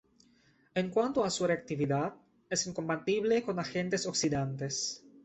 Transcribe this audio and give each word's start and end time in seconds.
En 0.73 0.89
cuanto 0.89 1.23
a 1.23 1.29
su 1.29 1.45
reactividad, 1.45 2.15
es 2.49 2.65
incompatible 2.65 3.43
con 3.43 3.59
agentes 3.59 4.07
oxidantes. 4.07 5.03